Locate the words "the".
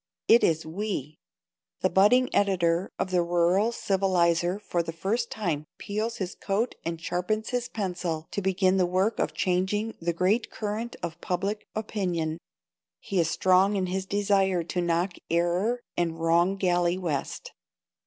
1.81-1.89, 3.11-3.21, 4.81-4.91, 8.77-8.87, 10.01-10.11